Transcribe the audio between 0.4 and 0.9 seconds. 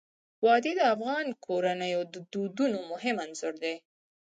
وادي د